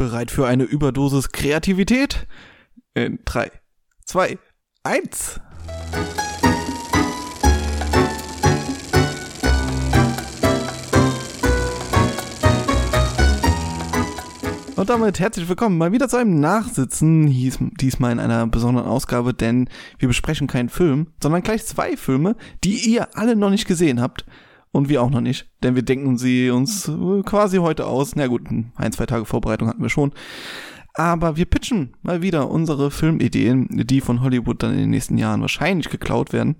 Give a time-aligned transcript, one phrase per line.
[0.00, 2.26] Bereit für eine Überdosis Kreativität?
[2.94, 3.50] In 3,
[4.06, 4.38] 2,
[4.82, 5.40] 1.
[14.76, 19.34] Und damit herzlich willkommen mal wieder zu einem Nachsitzen, hieß diesmal in einer besonderen Ausgabe,
[19.34, 24.00] denn wir besprechen keinen Film, sondern gleich zwei Filme, die ihr alle noch nicht gesehen
[24.00, 24.24] habt
[24.72, 28.14] und wir auch noch nicht, denn wir denken sie uns äh, quasi heute aus.
[28.16, 30.12] Na gut, ein, zwei Tage Vorbereitung hatten wir schon.
[30.94, 35.40] Aber wir pitchen mal wieder unsere Filmideen, die von Hollywood dann in den nächsten Jahren
[35.40, 36.56] wahrscheinlich geklaut werden.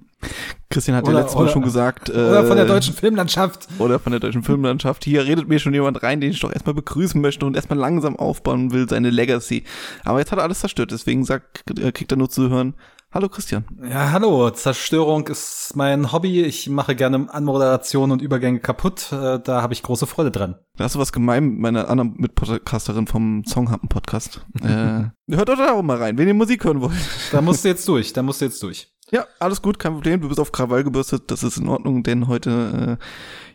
[0.69, 2.11] Christian hat oder, ja letztes Mal schon gesagt.
[2.11, 3.69] Oder äh, von der äh, deutschen Filmlandschaft.
[3.79, 5.05] Oder von der deutschen Filmlandschaft.
[5.05, 8.17] Hier redet mir schon jemand rein, den ich doch erstmal begrüßen möchte und erstmal langsam
[8.17, 9.65] aufbauen will, seine Legacy.
[10.05, 12.75] Aber jetzt hat er alles zerstört, deswegen sagt, äh, kriegt er nur zu hören.
[13.13, 13.65] Hallo Christian.
[13.83, 14.51] Ja, hallo.
[14.51, 16.45] Zerstörung ist mein Hobby.
[16.45, 19.11] Ich mache gerne Anmoderation und Übergänge kaputt.
[19.11, 20.55] Äh, da habe ich große Freude dran.
[20.77, 24.47] Da hast du was gemein mit meiner anderen Mitpodcasterin vom Songhappen Podcast.
[24.63, 26.95] äh, hört doch da auch mal rein, wenn ihr Musik hören wollt.
[27.33, 28.13] Da musst du jetzt durch.
[28.13, 28.87] Da musst du jetzt durch.
[29.13, 30.21] Ja, alles gut, kein Problem.
[30.21, 33.05] Du bist auf Krawall gebürstet, das ist in Ordnung, denn heute, äh,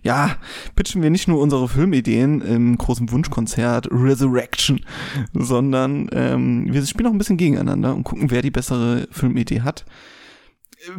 [0.01, 0.35] ja,
[0.75, 4.85] pitchen wir nicht nur unsere Filmideen im großen Wunschkonzert Resurrection,
[5.33, 9.85] sondern ähm, wir spielen auch ein bisschen gegeneinander und gucken, wer die bessere Filmidee hat.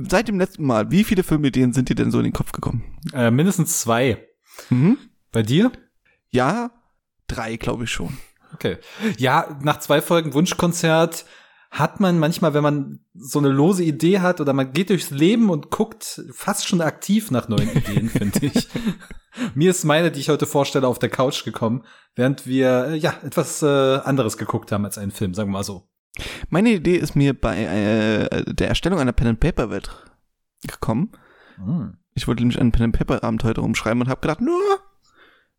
[0.09, 2.83] Seit dem letzten Mal, wie viele Filmideen sind dir denn so in den Kopf gekommen?
[3.13, 4.27] Äh, mindestens zwei.
[4.71, 4.97] Mhm.
[5.33, 5.71] Bei dir?
[6.31, 6.71] Ja,
[7.29, 8.17] drei, glaube ich schon.
[8.55, 8.79] Okay.
[9.19, 11.27] Ja, nach zwei Folgen Wunschkonzert
[11.79, 15.51] hat man manchmal, wenn man so eine lose Idee hat oder man geht durchs Leben
[15.51, 18.69] und guckt fast schon aktiv nach neuen Ideen, finde ich.
[19.55, 23.63] Mir ist meine, die ich heute vorstelle, auf der Couch gekommen, während wir ja etwas
[23.63, 25.87] äh, anderes geguckt haben als einen Film, sagen wir mal so.
[26.49, 29.91] Meine Idee ist mir bei äh, der Erstellung einer Pen and Paper Welt
[30.67, 31.13] gekommen.
[31.57, 31.99] Hm.
[32.15, 34.63] Ich wollte nämlich einen Pen and Paper Abend heute umschreiben und habe gedacht, nur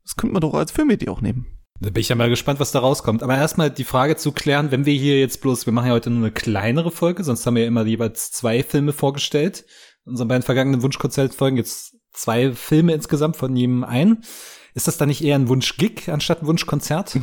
[0.03, 1.56] das könnte man doch als Filmidee auch nehmen.
[1.79, 3.21] Da bin ich ja mal gespannt, was da rauskommt.
[3.21, 6.09] Aber erstmal die Frage zu klären, wenn wir hier jetzt bloß, wir machen ja heute
[6.09, 9.65] nur eine kleinere Folge, sonst haben wir ja immer jeweils zwei Filme vorgestellt.
[10.05, 14.23] In unseren beiden vergangenen Wunschkonzertfolgen jetzt zwei Filme insgesamt von jedem ein.
[14.73, 17.19] Ist das dann nicht eher ein Wunsch-Gig anstatt ein Wunschkonzert?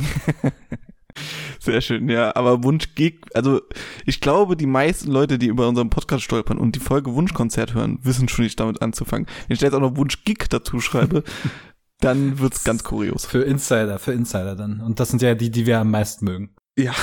[1.59, 2.35] Sehr schön, ja.
[2.35, 3.61] Aber Wunsch-Gig, also
[4.05, 7.99] ich glaube, die meisten Leute, die über unseren Podcast stolpern und die Folge Wunschkonzert hören,
[8.03, 9.27] wissen schon nicht damit anzufangen.
[9.47, 11.23] Wenn ich da jetzt auch noch Wunsch-Gig dazu schreibe,
[11.99, 13.25] dann wird's ganz kurios.
[13.25, 14.81] Für Insider, für Insider dann.
[14.81, 16.55] Und das sind ja die, die wir am meisten mögen.
[16.77, 16.93] Ja.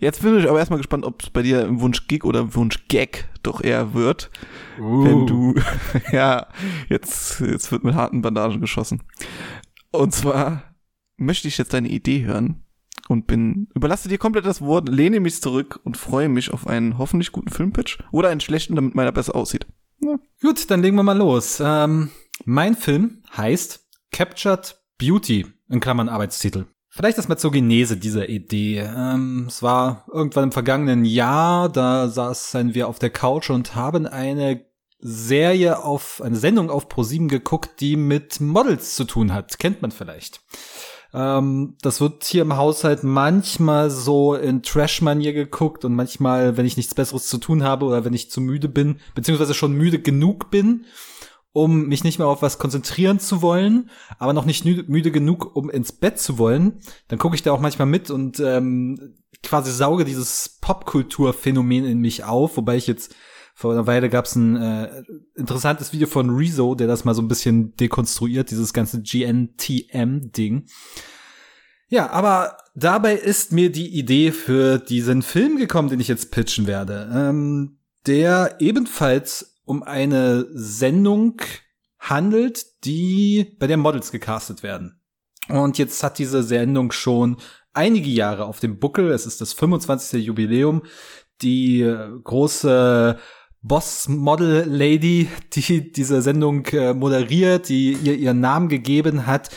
[0.00, 2.88] Jetzt bin ich aber erstmal gespannt, ob es bei dir im Wunsch Gig oder Wunsch
[2.88, 4.30] Gag doch eher wird.
[4.80, 5.04] Uh.
[5.04, 5.54] Wenn du,
[6.12, 6.48] ja,
[6.88, 9.02] jetzt, jetzt wird mit harten Bandagen geschossen.
[9.92, 10.74] Und zwar
[11.16, 12.64] möchte ich jetzt deine Idee hören
[13.08, 16.98] und bin, überlasse dir komplett das Wort, lehne mich zurück und freue mich auf einen
[16.98, 19.66] hoffentlich guten Filmpitch oder einen schlechten, damit meiner besser aussieht.
[20.00, 20.18] Ja.
[20.40, 21.62] Gut, dann legen wir mal los.
[21.64, 22.10] Ähm,
[22.44, 23.83] mein Film heißt
[24.14, 26.66] Captured Beauty, in Klammern Arbeitstitel.
[26.88, 28.78] Vielleicht erstmal zur Genese dieser Idee.
[28.78, 34.06] Ähm, es war irgendwann im vergangenen Jahr, da saßen wir auf der Couch und haben
[34.06, 34.66] eine
[35.00, 39.58] Serie auf, eine Sendung auf ProSieben geguckt, die mit Models zu tun hat.
[39.58, 40.42] Kennt man vielleicht.
[41.12, 46.76] Ähm, das wird hier im Haushalt manchmal so in Trash-Manier geguckt und manchmal, wenn ich
[46.76, 50.52] nichts Besseres zu tun habe oder wenn ich zu müde bin, beziehungsweise schon müde genug
[50.52, 50.84] bin,
[51.54, 53.88] um mich nicht mehr auf was konzentrieren zu wollen,
[54.18, 57.60] aber noch nicht müde genug, um ins Bett zu wollen, dann gucke ich da auch
[57.60, 63.14] manchmal mit und ähm, quasi sauge dieses Popkulturphänomen in mich auf, wobei ich jetzt
[63.54, 65.04] vor einer Weile gab es ein äh,
[65.36, 70.66] interessantes Video von Rezo, der das mal so ein bisschen dekonstruiert, dieses ganze GNTM-Ding.
[71.86, 76.66] Ja, aber dabei ist mir die Idee für diesen Film gekommen, den ich jetzt pitchen
[76.66, 77.78] werde, ähm,
[78.08, 81.40] der ebenfalls um eine Sendung
[81.98, 85.00] handelt, die bei der Models gecastet werden.
[85.48, 87.36] Und jetzt hat diese Sendung schon
[87.72, 89.10] einige Jahre auf dem Buckel.
[89.10, 90.24] Es ist das 25.
[90.24, 90.82] Jubiläum.
[91.42, 91.80] Die
[92.22, 93.18] große
[93.62, 99.50] Boss-Model-Lady, die diese Sendung äh, moderiert, die ihr ihren Namen gegeben hat,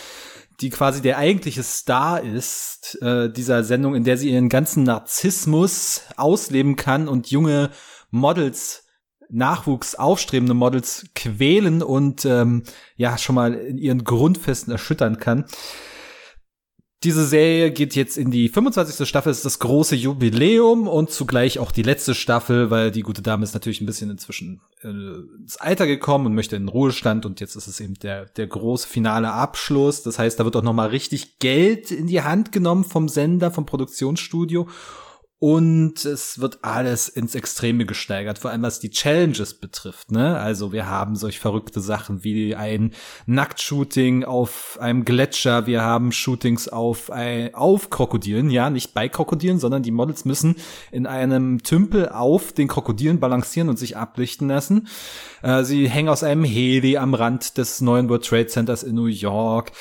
[0.62, 6.04] die quasi der eigentliche Star ist äh, dieser Sendung, in der sie ihren ganzen Narzissmus
[6.16, 7.70] ausleben kann und junge
[8.10, 8.87] Models
[9.30, 12.64] Nachwuchs aufstrebende Models quälen und ähm,
[12.96, 15.46] ja schon mal in ihren Grundfesten erschüttern kann.
[17.04, 19.08] Diese Serie geht jetzt in die 25.
[19.08, 23.44] Staffel, ist das große Jubiläum und zugleich auch die letzte Staffel, weil die gute Dame
[23.44, 24.88] ist natürlich ein bisschen inzwischen äh,
[25.40, 28.48] ins Alter gekommen und möchte in den Ruhestand und jetzt ist es eben der, der
[28.48, 30.02] große finale Abschluss.
[30.02, 33.52] Das heißt, da wird auch noch mal richtig Geld in die Hand genommen vom Sender,
[33.52, 34.68] vom Produktionsstudio
[35.40, 40.10] Und es wird alles ins Extreme gesteigert, vor allem was die Challenges betrifft.
[40.10, 40.36] Ne?
[40.36, 42.94] Also wir haben solch verrückte Sachen wie ein
[43.28, 47.12] Nacktshooting auf einem Gletscher, wir haben Shootings auf,
[47.54, 50.56] auf Krokodilen, ja, nicht bei Krokodilen, sondern die Models müssen
[50.92, 54.88] in einem Tümpel auf den Krokodilen balancieren und sich ablichten lassen.
[55.44, 59.06] Äh, sie hängen aus einem Heli am Rand des neuen World Trade Centers in New
[59.06, 59.72] York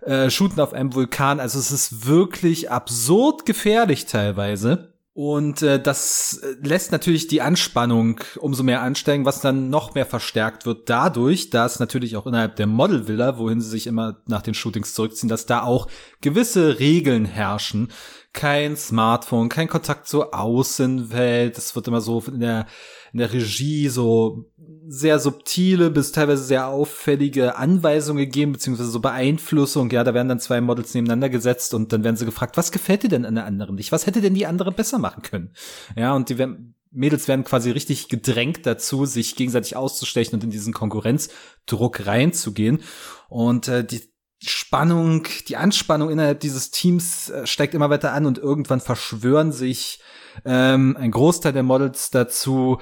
[0.00, 1.38] äh, shooten auf einem Vulkan.
[1.38, 4.91] Also es ist wirklich absurd gefährlich teilweise.
[5.14, 10.64] Und äh, das lässt natürlich die Anspannung umso mehr ansteigen, was dann noch mehr verstärkt
[10.64, 14.54] wird dadurch, dass natürlich auch innerhalb der Model Villa, wohin sie sich immer nach den
[14.54, 15.88] Shootings zurückziehen, dass da auch
[16.22, 17.92] gewisse Regeln herrschen.
[18.32, 21.58] Kein Smartphone, kein Kontakt zur Außenwelt.
[21.58, 22.66] Das wird immer so in der
[23.12, 24.46] in der Regie so
[24.88, 29.90] sehr subtile bis teilweise sehr auffällige Anweisungen gegeben, beziehungsweise so Beeinflussung.
[29.90, 33.02] Ja, da werden dann zwei Models nebeneinander gesetzt und dann werden sie gefragt, was gefällt
[33.02, 33.92] dir denn an der anderen nicht?
[33.92, 35.52] Was hätte denn die andere besser machen können?
[35.96, 36.36] Ja, und die
[36.90, 42.80] Mädels werden quasi richtig gedrängt dazu, sich gegenseitig auszustechen und in diesen Konkurrenzdruck reinzugehen.
[43.28, 44.02] Und äh, die
[44.44, 50.00] Spannung, die Anspannung innerhalb dieses Teams äh, steigt immer weiter an und irgendwann verschwören sich
[50.44, 52.78] ähm, ein Großteil der Models dazu,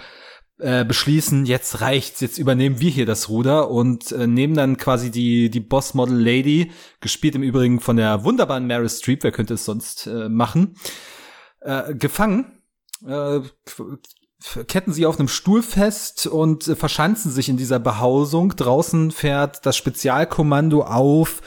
[0.60, 5.10] äh, beschließen, jetzt reicht's, jetzt übernehmen wir hier das Ruder und äh, nehmen dann quasi
[5.10, 9.64] die, die Boss-Model Lady, gespielt im Übrigen von der wunderbaren Mary Streep, wer könnte es
[9.64, 10.76] sonst äh, machen,
[11.60, 12.62] äh, gefangen,
[13.06, 13.40] äh,
[14.66, 18.54] ketten sie auf einem Stuhl fest und äh, verschanzen sich in dieser Behausung.
[18.56, 21.42] Draußen fährt das Spezialkommando auf,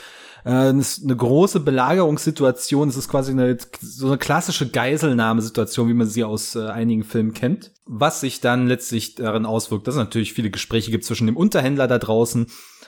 [0.45, 0.83] äh, eine
[1.15, 2.89] große Belagerungssituation.
[2.89, 7.33] Es ist quasi eine, so eine klassische Geiselnahmesituation, wie man sie aus äh, einigen Filmen
[7.33, 7.71] kennt.
[7.85, 11.87] Was sich dann letztlich darin auswirkt, dass es natürlich viele Gespräche gibt zwischen dem Unterhändler
[11.87, 12.47] da draußen.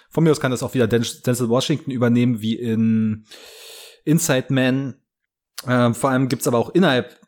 [0.10, 3.26] Von mir aus kann das auch wieder Denzel Washington übernehmen, wie in
[4.04, 4.96] Inside Man.
[5.66, 7.20] Äh, vor allem gibt's aber auch innerhalb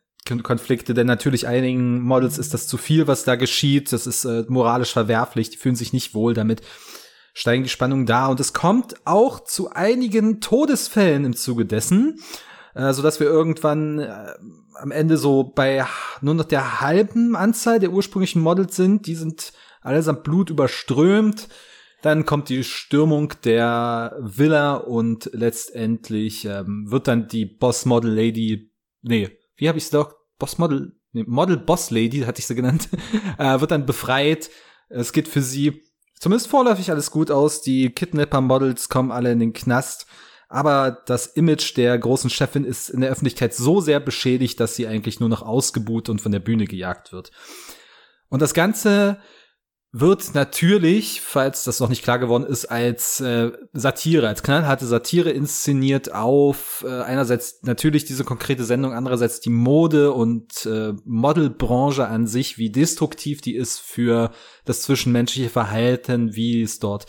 [0.43, 3.93] Konflikte, denn natürlich einigen Models ist das zu viel, was da geschieht.
[3.93, 6.61] Das ist äh, moralisch verwerflich, die fühlen sich nicht wohl damit
[7.37, 12.19] steigen die Spannungen da und es kommt auch zu einigen Todesfällen im Zuge dessen,
[12.73, 14.33] äh, so dass wir irgendwann äh,
[14.73, 15.85] am Ende so bei
[16.21, 19.05] nur noch der halben Anzahl der ursprünglichen Models sind.
[19.05, 21.47] Die sind allesamt Blut überströmt.
[22.01, 28.71] Dann kommt die Stürmung der Villa und letztendlich ähm, wird dann die Boss Model Lady,
[29.03, 30.15] nee, wie habe ich sie doch?
[30.39, 32.89] Boss Model, nee, Model Boss Lady hatte ich sie genannt,
[33.37, 34.49] äh, wird dann befreit.
[34.89, 35.86] Es geht für sie
[36.19, 37.61] Zumindest vorläufig alles gut aus.
[37.61, 40.07] Die Kidnapper-Models kommen alle in den Knast.
[40.49, 44.87] Aber das Image der großen Chefin ist in der Öffentlichkeit so sehr beschädigt, dass sie
[44.87, 47.31] eigentlich nur noch ausgebuht und von der Bühne gejagt wird.
[48.29, 49.19] Und das Ganze
[49.99, 55.31] wird natürlich, falls das noch nicht klar geworden ist, als äh, Satire, als knallharte Satire
[55.31, 62.27] inszeniert auf äh, einerseits natürlich diese konkrete Sendung, andererseits die Mode und äh, Modelbranche an
[62.27, 64.31] sich, wie destruktiv die ist für
[64.65, 67.05] das zwischenmenschliche Verhalten, wie es dort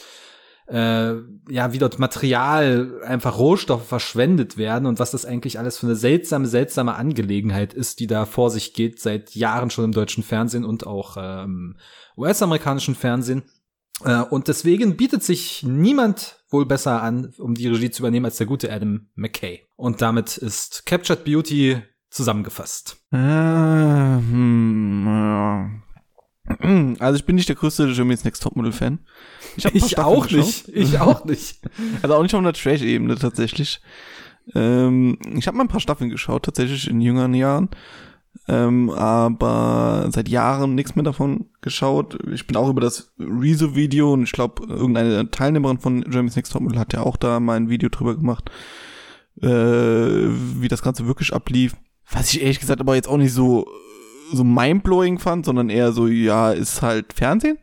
[0.69, 1.15] äh,
[1.49, 5.97] ja, wie dort Material, einfach Rohstoffe verschwendet werden und was das eigentlich alles für eine
[5.97, 10.65] seltsame, seltsame Angelegenheit ist, die da vor sich geht, seit Jahren schon im deutschen Fernsehen
[10.65, 11.77] und auch ähm,
[12.17, 13.45] US-amerikanischen Fernsehen.
[14.05, 18.37] Äh, und deswegen bietet sich niemand wohl besser an, um die Regie zu übernehmen, als
[18.37, 19.67] der gute Adam McKay.
[19.77, 22.99] Und damit ist Captured Beauty zusammengefasst.
[23.13, 25.71] Äh, hm, ja.
[26.99, 28.99] Also ich bin nicht der größte Jeremy's Next Topmodel Fan.
[29.57, 30.69] Ich, ich auch nicht.
[30.69, 31.61] Ich auch nicht.
[32.03, 33.81] Also auch nicht auf einer Trash-Ebene tatsächlich.
[34.55, 37.69] Ähm, ich habe mal ein paar Staffeln geschaut, tatsächlich in jüngeren Jahren.
[38.47, 42.19] Ähm, aber seit Jahren nichts mehr davon geschaut.
[42.33, 46.79] Ich bin auch über das Rezo-Video und ich glaube, irgendeine Teilnehmerin von Jeremy's Next Topmodel
[46.79, 48.51] hat ja auch da mal ein Video drüber gemacht,
[49.43, 51.77] äh, wie das Ganze wirklich ablief.
[52.11, 53.67] Was ich ehrlich gesagt aber jetzt auch nicht so
[54.33, 57.59] so mindblowing fand, sondern eher so, ja, ist halt Fernsehen.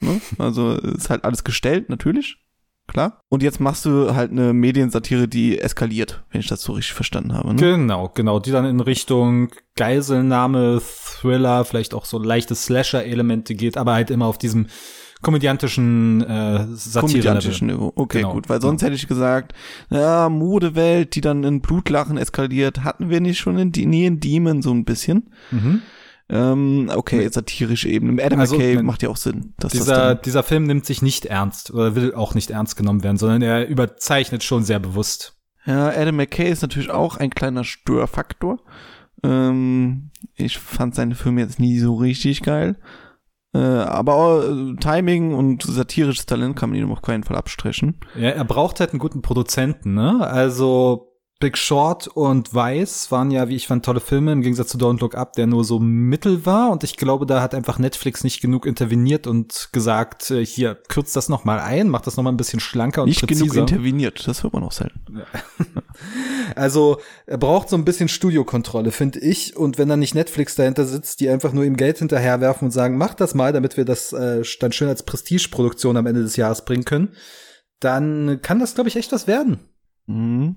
[0.00, 0.20] Ne?
[0.38, 2.38] Also ist halt alles gestellt, natürlich.
[2.86, 3.20] Klar.
[3.28, 7.34] Und jetzt machst du halt eine Mediensatire, die eskaliert, wenn ich das so richtig verstanden
[7.34, 7.48] habe.
[7.48, 7.56] Ne?
[7.56, 13.92] Genau, genau, die dann in Richtung Geiselnahme, Thriller, vielleicht auch so leichte Slasher-Elemente geht, aber
[13.92, 14.68] halt immer auf diesem
[15.20, 17.12] komödiantischen äh, Satire.
[17.12, 17.92] Komödiantischen Niveau.
[17.94, 18.86] Okay, genau, gut, weil sonst genau.
[18.86, 19.52] hätte ich gesagt,
[19.90, 24.62] ja, Modewelt, die dann in Blutlachen eskaliert, hatten wir nicht schon in, nie in Demon
[24.62, 25.30] so ein bisschen.
[25.50, 25.82] Mhm.
[26.30, 28.22] Ähm, okay, satirische Ebene.
[28.22, 29.54] Adam also, McKay macht ja auch Sinn.
[29.58, 33.16] Dass dieser, dieser Film nimmt sich nicht ernst oder will auch nicht ernst genommen werden,
[33.16, 35.34] sondern er überzeichnet schon sehr bewusst.
[35.64, 38.58] Ja, Adam McKay ist natürlich auch ein kleiner Störfaktor.
[39.22, 42.76] Ähm, ich fand seine Filme jetzt nie so richtig geil.
[43.54, 47.98] Äh, aber äh, Timing und satirisches Talent kann man ihm auf keinen Fall abstrechen.
[48.14, 50.26] Ja, er braucht halt einen guten Produzenten, ne?
[50.26, 51.07] Also
[51.40, 55.00] Big Short und Vice waren ja, wie ich fand, tolle Filme, im Gegensatz zu Don't
[55.00, 56.72] Look Up, der nur so mittel war.
[56.72, 61.14] Und ich glaube, da hat einfach Netflix nicht genug interveniert und gesagt, äh, hier, kürzt
[61.14, 63.44] das noch mal ein, macht das noch mal ein bisschen schlanker und Nicht präziser.
[63.46, 65.22] genug interveniert, das hört man auch selten.
[66.54, 69.56] Also er braucht so ein bisschen Studiokontrolle, finde ich.
[69.56, 72.96] Und wenn dann nicht Netflix dahinter sitzt, die einfach nur ihm Geld hinterherwerfen und sagen,
[72.96, 76.64] mach das mal, damit wir das äh, dann schön als Prestigeproduktion am Ende des Jahres
[76.64, 77.10] bringen können,
[77.80, 79.58] dann kann das, glaube ich, echt was werden.
[80.08, 80.56] Mhm.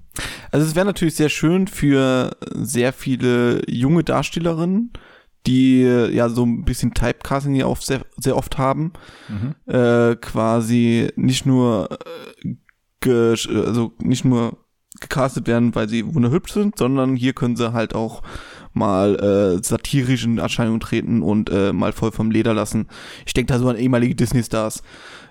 [0.49, 4.91] Also es wäre natürlich sehr schön für sehr viele junge Darstellerinnen,
[5.45, 8.93] die ja so ein bisschen Typecasting ja auch sehr, sehr oft haben,
[9.65, 11.89] äh, quasi nicht nur
[13.05, 14.57] äh, also nicht nur
[14.99, 18.21] gecastet werden, weil sie wunderhübsch sind, sondern hier können sie halt auch
[18.73, 22.87] mal äh, satirisch in Erscheinung treten und äh, mal voll vom Leder lassen.
[23.25, 24.83] Ich denke da so an ehemalige Disney-Stars,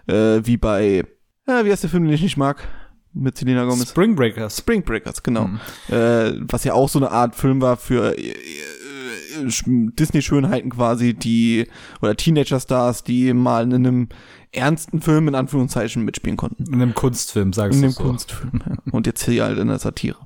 [0.07, 1.05] äh, wie bei,
[1.47, 2.67] äh, wie heißt der Film, den ich nicht mag?
[3.13, 3.91] Mit Selena Gomez.
[3.91, 4.59] Spring Breakers.
[4.59, 5.49] Spring Breakers, genau.
[5.49, 5.61] Mhm.
[5.89, 11.15] Äh, was ja auch so eine Art Film war für äh, äh, Sch- Disney-Schönheiten quasi,
[11.15, 11.67] die,
[12.03, 14.09] oder Teenager-Stars, die mal in einem
[14.53, 16.65] ernsten Film in Anführungszeichen mitspielen konnten.
[16.73, 18.03] In einem Kunstfilm, sagst In du dem so.
[18.05, 18.63] Kunstfilm.
[18.67, 18.77] Ja.
[18.93, 20.19] Und jetzt hier halt in der Satire.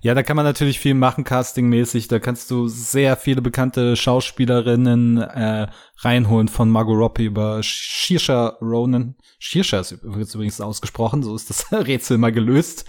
[0.00, 2.08] Ja, da kann man natürlich viel machen, castingmäßig.
[2.08, 5.66] Da kannst du sehr viele bekannte Schauspielerinnen äh,
[5.98, 9.16] reinholen, von Margot Robbie über Shearsha Ronan.
[9.38, 12.84] Shearsha ist übrigens ausgesprochen, so ist das Rätsel mal gelöst.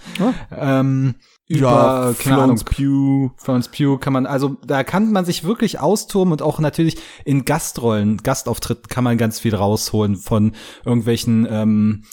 [0.50, 1.16] Ähm,
[1.50, 3.32] über, Ahnung, Florence Pugh.
[3.36, 7.44] Florence Pugh kann man, also da kann man sich wirklich austoben und auch natürlich in
[7.44, 10.52] Gastrollen, Gastauftritten kann man ganz viel rausholen von
[10.84, 12.04] irgendwelchen, ähm,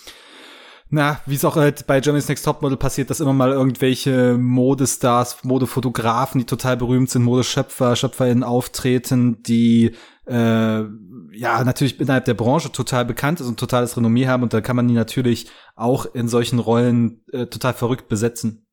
[0.89, 5.44] na, wie es auch halt bei Germany's Next Topmodel passiert, dass immer mal irgendwelche Modestars,
[5.44, 9.96] Modefotografen, die total berühmt sind, Modeschöpfer, SchöpferInnen auftreten, die
[10.27, 10.84] äh,
[11.32, 14.75] ja natürlich innerhalb der Branche total bekannt ist und totales Renommee haben und da kann
[14.75, 18.66] man die natürlich auch in solchen Rollen äh, total verrückt besetzen.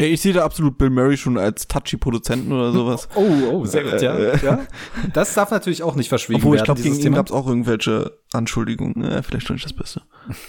[0.00, 3.06] Ja, ich sehe da absolut Bill Murray schon als Touchy-Produzenten oder sowas.
[3.14, 4.16] Oh, oh, sehr gut, ja.
[4.16, 4.66] Äh, ja.
[5.12, 6.74] Das darf natürlich auch nicht verschwiegen Obwohl, ich werden.
[6.76, 9.04] glaube, gegen ihn gab es auch irgendwelche Anschuldigungen.
[9.04, 10.00] Ja, vielleicht schon nicht das Beste.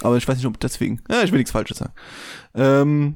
[0.03, 1.01] Aber ich weiß nicht, ob deswegen.
[1.09, 1.91] Ja, ich will nichts Falsches sagen.
[2.55, 3.15] Ähm,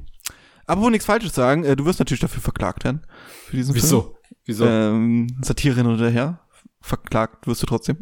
[0.66, 3.00] aber wo nichts Falsches sagen, äh, du wirst natürlich dafür verklagt werden.
[3.46, 3.82] Für diesen Film.
[3.82, 4.16] Wieso?
[4.44, 4.66] Wieso?
[4.66, 6.40] Ähm, Satire hin oder her.
[6.82, 7.96] Verklagt wirst du trotzdem.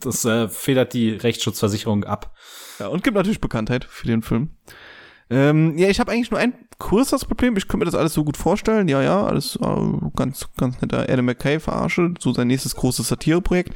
[0.00, 2.34] Das äh, federt die Rechtsschutzversicherung ab.
[2.78, 4.56] ja, und gibt natürlich Bekanntheit für den Film.
[5.28, 7.56] Ähm, ja, ich habe eigentlich nur ein kurzes Problem.
[7.56, 8.88] Ich könnte mir das alles so gut vorstellen.
[8.88, 12.14] Ja, ja, alles äh, ganz, ganz netter Adam McKay verarsche.
[12.20, 13.74] So sein nächstes großes Satireprojekt.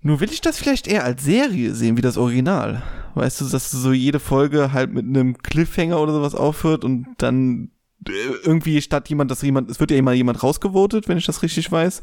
[0.00, 2.82] Nur will ich das vielleicht eher als Serie sehen, wie das Original.
[3.14, 7.70] Weißt du, dass so jede Folge halt mit einem Cliffhanger oder sowas aufhört und dann
[8.06, 8.12] äh,
[8.44, 11.70] irgendwie statt jemand, dass jemand, es wird ja immer jemand rausgevotet, wenn ich das richtig
[11.72, 12.02] weiß.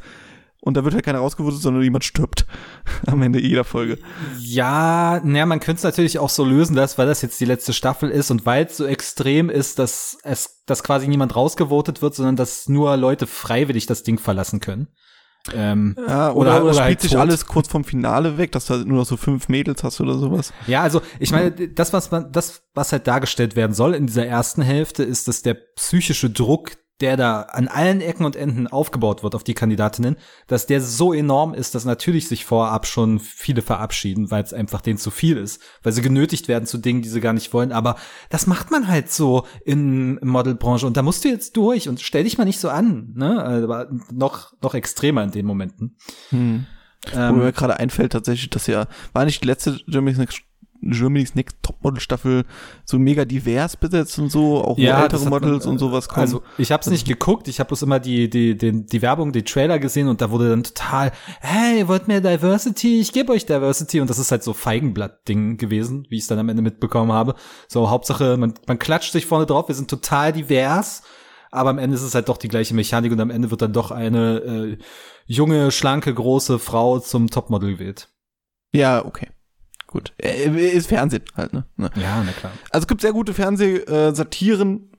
[0.64, 2.46] Und da wird halt keiner rausgevotet, sondern jemand stirbt
[3.08, 3.98] am Ende jeder Folge.
[4.40, 7.74] Ja, naja, man könnte es natürlich auch so lösen, dass, weil das jetzt die letzte
[7.74, 12.14] Staffel ist und weil es so extrem ist, dass es, dass quasi niemand rausgevotet wird,
[12.14, 14.88] sondern dass nur Leute freiwillig das Ding verlassen können.
[15.54, 17.20] Ähm, Ja, oder, Oder- oder, oder spielt halt sich tot.
[17.22, 20.14] alles kurz vom Finale weg, dass du halt nur noch so fünf Mädels hast oder
[20.20, 20.54] sowas.
[20.68, 24.28] Ja, also ich meine, das was man, das was halt dargestellt werden soll in dieser
[24.28, 29.24] ersten Hälfte, ist, dass der psychische Druck, der da an allen Ecken und Enden aufgebaut
[29.24, 30.18] wird auf die Kandidatinnen,
[30.48, 34.82] dass der so enorm ist, dass natürlich sich vorab schon viele verabschieden, weil es einfach
[34.82, 37.72] denen zu viel ist, weil sie genötigt werden zu Dingen, die sie gar nicht wollen.
[37.72, 37.96] Aber
[38.30, 42.24] das macht man halt so in Modelbranche und da musst du jetzt durch und stell
[42.24, 43.44] dich mal nicht so an, ne?
[43.44, 45.98] Aber noch noch extremer in den Momenten.
[46.30, 46.68] Hm.
[47.12, 50.42] Wo Ähm, mir gerade einfällt tatsächlich, dass ja, war nicht die letzte Germany's Next,
[50.82, 52.46] Germany's Next Topmodel Staffel
[52.86, 56.22] so mega divers besetzt und so, auch Ja, ältere hat man, Models und sowas kommen.
[56.22, 59.32] Also ich habe es nicht geguckt, ich habe bloß immer die, die, die, die Werbung,
[59.32, 63.32] die Trailer gesehen und da wurde dann total, hey, ihr wollt mehr Diversity, ich gebe
[63.32, 66.62] euch Diversity und das ist halt so Feigenblatt-Ding gewesen, wie ich es dann am Ende
[66.62, 67.36] mitbekommen habe.
[67.68, 71.04] So Hauptsache, man, man klatscht sich vorne drauf, wir sind total divers,
[71.52, 73.74] aber am Ende ist es halt doch die gleiche Mechanik und am Ende wird dann
[73.74, 74.78] doch eine äh,
[75.26, 78.10] junge, schlanke, große Frau zum Topmodel gewählt.
[78.74, 79.28] ja, okay.
[79.92, 80.14] Gut.
[80.18, 81.66] Äh, Ist Fernsehen halt, ne?
[81.76, 81.92] ne.
[81.96, 82.54] Ja, na klar.
[82.72, 84.90] Also es gibt sehr gute Fernsehsatiren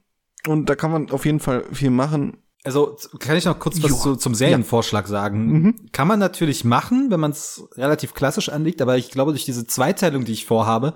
[0.46, 2.36] und da kann man auf jeden Fall viel machen.
[2.62, 3.98] Also kann ich noch kurz was Joa.
[3.98, 5.46] zu, zum Serienvorschlag sagen?
[5.50, 5.86] Mhm.
[5.92, 9.66] Kann man natürlich machen, wenn man es relativ klassisch anlegt, aber ich glaube, durch diese
[9.66, 10.94] Zweiteilung, die ich vorhabe,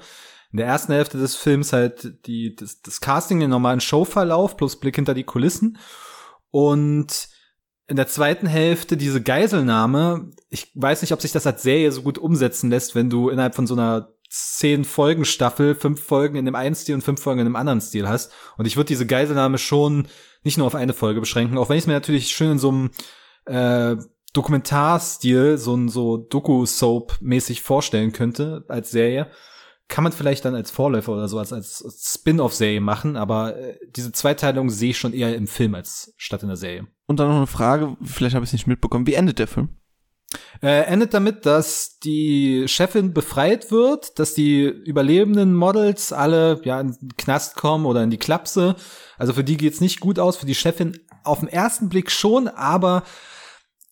[0.52, 4.78] in der ersten Hälfte des Films halt die, das, das Casting, den normalen Showverlauf plus
[4.78, 5.78] Blick hinter die Kulissen
[6.50, 7.28] und
[7.88, 12.02] in der zweiten Hälfte diese Geiselnahme, ich weiß nicht, ob sich das als Serie so
[12.02, 16.44] gut umsetzen lässt, wenn du innerhalb von so einer zehn Folgen Staffel fünf Folgen in
[16.44, 18.32] dem einen Stil und fünf Folgen in dem anderen Stil hast.
[18.56, 20.08] Und ich würde diese Geiselnahme schon
[20.42, 22.68] nicht nur auf eine Folge beschränken, auch wenn ich es mir natürlich schön in so
[22.70, 22.90] einem
[23.46, 23.96] äh,
[24.32, 29.30] Dokumentarstil, so ein so Doku-Soap-mäßig vorstellen könnte als Serie.
[29.88, 34.12] Kann man vielleicht dann als Vorläufer oder so als, als Spin-off-Serie machen, aber äh, diese
[34.12, 36.86] Zweiteilung sehe ich schon eher im Film als statt in der Serie.
[37.06, 39.06] Und dann noch eine Frage, vielleicht habe ich es nicht mitbekommen.
[39.06, 39.68] Wie endet der Film?
[40.60, 46.96] Äh, endet damit, dass die Chefin befreit wird, dass die überlebenden Models alle ja in
[47.00, 48.74] den Knast kommen oder in die Klapse.
[49.18, 52.48] Also für die geht's nicht gut aus, für die Chefin auf den ersten Blick schon,
[52.48, 53.02] aber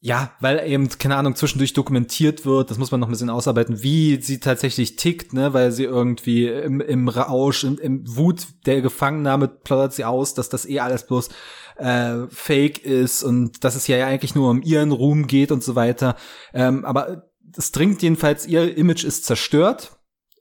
[0.07, 3.83] ja, weil eben, keine Ahnung, zwischendurch dokumentiert wird, das muss man noch ein bisschen ausarbeiten,
[3.83, 8.83] wie sie tatsächlich tickt, ne, weil sie irgendwie im, im Rausch, im, im Wut der
[8.83, 11.31] Gefangennahme plaudert sie aus, dass das eh alles bloß
[11.79, 15.75] äh, fake ist und dass es ja eigentlich nur um ihren Ruhm geht und so
[15.75, 16.17] weiter.
[16.53, 19.97] Ähm, aber es dringt jedenfalls, ihr Image ist zerstört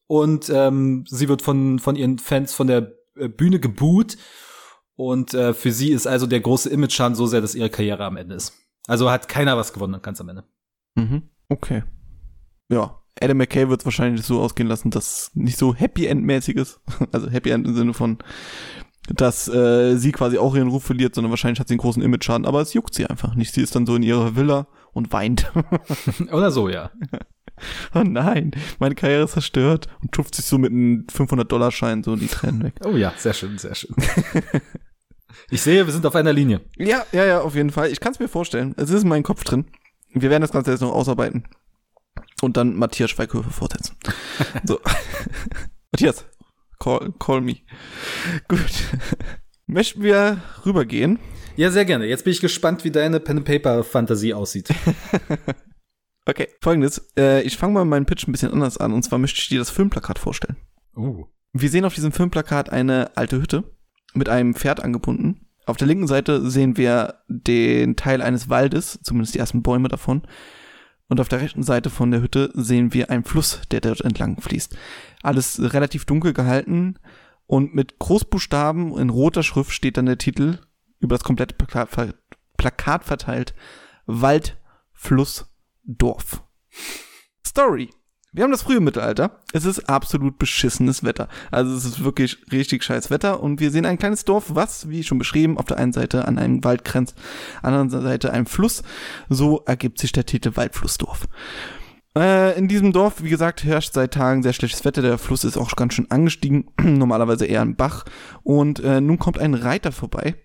[0.08, 4.17] und ähm, sie wird von, von ihren Fans von der äh, Bühne geboot
[4.96, 8.17] und äh, für sie ist also der große Image-Schaden so sehr, dass ihre Karriere am
[8.17, 8.60] Ende ist.
[8.88, 10.44] Also hat keiner was gewonnen, ganz am Ende.
[10.96, 11.24] Mhm.
[11.50, 11.84] Okay.
[12.70, 13.00] Ja.
[13.22, 16.82] Adam McKay wird es wahrscheinlich so ausgehen lassen, dass nicht so Happy End-mäßig ist.
[17.12, 18.18] Also Happy End im Sinne von,
[19.08, 22.46] dass äh, sie quasi auch ihren Ruf verliert, sondern wahrscheinlich hat sie einen großen Image-Schaden,
[22.46, 23.54] aber es juckt sie einfach nicht.
[23.54, 25.52] Sie ist dann so in ihrer Villa und weint.
[26.32, 26.92] Oder so, ja.
[27.94, 32.28] oh nein, meine Karriere ist zerstört und tupft sich so mit einem 500-Dollar-Schein so die
[32.28, 32.75] Tränen weg.
[32.84, 33.96] Oh ja, sehr schön, sehr schön.
[35.50, 36.62] Ich sehe, wir sind auf einer Linie.
[36.78, 37.92] Ja, ja, ja, auf jeden Fall.
[37.92, 38.74] Ich kann es mir vorstellen.
[38.78, 39.66] Es ist in meinem Kopf drin.
[40.13, 41.48] Wir werden das Ganze jetzt noch ausarbeiten.
[42.42, 43.96] Und dann Matthias Schweighöfer fortsetzen.
[44.63, 44.80] so.
[45.92, 46.25] Matthias,
[46.80, 47.58] call, call me.
[48.48, 48.72] Gut.
[49.66, 51.20] Möchten wir rübergehen?
[51.56, 52.06] Ja, sehr gerne.
[52.06, 54.70] Jetzt bin ich gespannt, wie deine Pen-and-Paper-Fantasie aussieht.
[56.25, 57.12] okay, folgendes.
[57.18, 58.92] Äh, ich fange mal meinen Pitch ein bisschen anders an.
[58.92, 60.58] Und zwar möchte ich dir das Filmplakat vorstellen.
[60.96, 61.25] Uh.
[61.54, 63.73] Wir sehen auf diesem Filmplakat eine alte Hütte
[64.13, 65.48] mit einem Pferd angebunden.
[65.65, 70.24] Auf der linken Seite sehen wir den Teil eines Waldes, zumindest die ersten Bäume davon.
[71.08, 74.41] Und auf der rechten Seite von der Hütte sehen wir einen Fluss, der dort entlang
[74.41, 74.75] fließt.
[75.22, 76.96] Alles relativ dunkel gehalten
[77.46, 80.60] und mit Großbuchstaben in roter Schrift steht dann der Titel
[81.00, 83.53] über das komplette Plakat, verteilt.
[84.05, 84.58] Wald,
[84.93, 85.46] Fluss,
[85.84, 86.43] Dorf.
[87.46, 87.89] Story.
[88.34, 89.40] Wir haben das frühe Mittelalter.
[89.54, 91.28] Es ist absolut beschissenes Wetter.
[91.52, 95.04] Also es ist wirklich richtig scheiß Wetter und wir sehen ein kleines Dorf, was, wie
[95.04, 97.16] schon beschrieben, auf der einen Seite an einem Wald grenzt,
[97.62, 98.82] an der anderen Seite einem Fluss.
[99.30, 101.28] So ergibt sich der Titel Waldflussdorf.
[102.17, 105.04] Äh, in diesem Dorf, wie gesagt, herrscht seit Tagen sehr schlechtes Wetter.
[105.04, 108.06] Der Fluss ist auch ganz schön angestiegen, normalerweise eher ein Bach.
[108.41, 110.36] Und äh, nun kommt ein Reiter vorbei,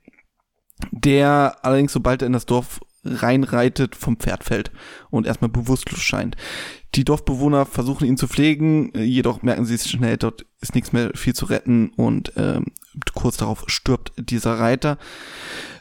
[0.91, 4.71] der allerdings, sobald er in das Dorf reinreitet, vom Pferd fällt
[5.11, 6.37] und erstmal bewusstlos scheint.
[6.95, 11.11] Die Dorfbewohner versuchen ihn zu pflegen, jedoch merken sie es schnell, dort ist nichts mehr
[11.15, 12.67] viel zu retten und ähm,
[13.15, 14.99] kurz darauf stirbt dieser Reiter.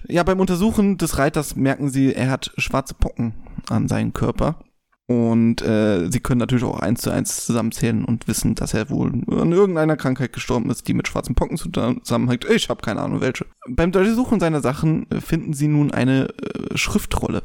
[0.08, 3.34] Ja, beim Untersuchen des Reiters merken sie, er hat schwarze Pocken
[3.70, 4.60] an seinem Körper.
[5.08, 9.08] Und äh, sie können natürlich auch eins zu eins zusammenzählen und wissen, dass er wohl
[9.08, 12.44] an irgendeiner Krankheit gestorben ist, die mit schwarzen Pocken zusammenhängt.
[12.50, 13.46] Ich habe keine Ahnung welche.
[13.70, 17.44] Beim Durchsuchen seiner Sachen finden sie nun eine äh, Schriftrolle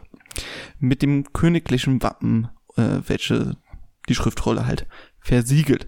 [0.81, 3.57] mit dem königlichen Wappen, äh, welche
[4.09, 4.89] die Schriftrolle halt
[5.21, 5.87] versiegelt.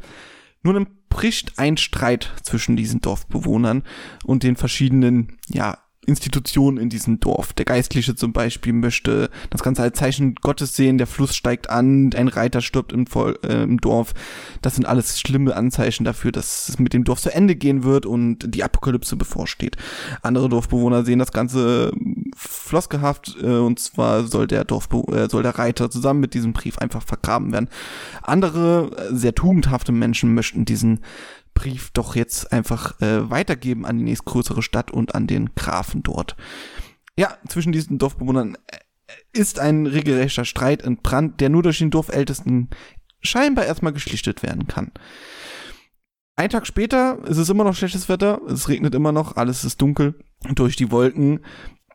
[0.62, 3.82] Nun bricht ein Streit zwischen diesen Dorfbewohnern
[4.24, 7.52] und den verschiedenen, ja, Institutionen in diesem Dorf.
[7.52, 12.10] Der Geistliche zum Beispiel möchte das Ganze als Zeichen Gottes sehen, der Fluss steigt an,
[12.14, 14.14] ein Reiter stirbt im, Vol äh, im Dorf.
[14.62, 18.06] Das sind alles schlimme Anzeichen dafür, dass es mit dem Dorf zu Ende gehen wird
[18.06, 19.76] und die Apokalypse bevorsteht.
[20.22, 21.92] Andere Dorfbewohner sehen das Ganze
[22.36, 26.78] flossgehaft äh, und zwar soll der Dorfbe äh, soll der Reiter zusammen mit diesem Brief
[26.78, 27.68] einfach vergraben werden.
[28.22, 31.00] Andere äh, sehr tugendhafte Menschen möchten diesen
[31.54, 36.36] Brief doch jetzt einfach äh, weitergeben an die nächstgrößere Stadt und an den Grafen dort.
[37.16, 38.78] Ja, zwischen diesen Dorfbewohnern äh,
[39.32, 42.70] ist ein regelrechter Streit entbrannt, der nur durch den Dorfältesten
[43.20, 44.92] scheinbar erstmal geschlichtet werden kann.
[46.36, 49.80] Ein Tag später ist es immer noch schlechtes Wetter, es regnet immer noch, alles ist
[49.80, 50.18] dunkel.
[50.54, 51.44] Durch die Wolken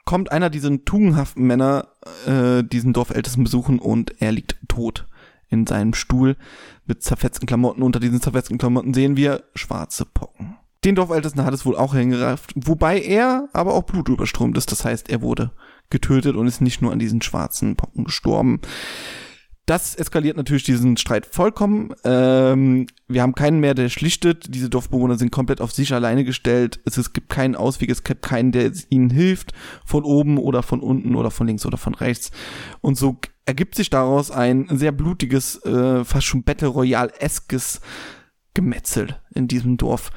[0.06, 1.90] kommt einer dieser tugendhaften Männer
[2.26, 5.08] äh, diesen Dorfältesten besuchen und er liegt tot
[5.50, 6.36] in seinem Stuhl
[6.86, 7.82] mit zerfetzten Klamotten.
[7.82, 10.58] Unter diesen zerfetzten Klamotten sehen wir schwarze Pocken.
[10.86, 14.72] Den Dorfältesten hat es wohl auch hingerafft, wobei er aber auch blutüberströmt ist.
[14.72, 15.52] Das heißt, er wurde
[15.90, 18.62] getötet und ist nicht nur an diesen schwarzen Pocken gestorben.
[19.70, 21.94] Das eskaliert natürlich diesen Streit vollkommen.
[22.04, 24.56] Ähm, wir haben keinen mehr, der schlichtet.
[24.56, 26.80] Diese Dorfbewohner sind komplett auf sich alleine gestellt.
[26.86, 29.54] Es, es gibt keinen Ausweg, es gibt keinen, der ihnen hilft,
[29.86, 32.32] von oben oder von unten oder von links oder von rechts.
[32.82, 37.82] Und so ergibt sich daraus ein sehr blutiges, äh, fast schon Battle Royale-eskes
[38.56, 40.10] Gemetzel in diesem Dorf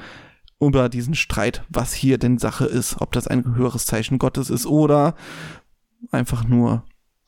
[0.61, 4.65] über diesen Streit, was hier denn Sache ist, ob das ein höheres Zeichen Gottes ist
[4.65, 5.15] oder
[6.11, 6.85] einfach nur